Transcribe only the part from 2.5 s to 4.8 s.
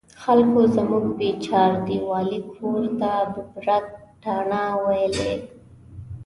کور ته ببرک تاڼه